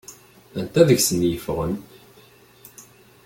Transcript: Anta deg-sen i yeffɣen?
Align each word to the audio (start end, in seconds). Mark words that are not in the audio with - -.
Anta 0.59 0.81
deg-sen 0.89 1.21
i 1.27 1.29
yeffɣen? 1.33 1.73